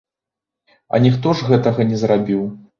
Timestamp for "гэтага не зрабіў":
1.53-2.45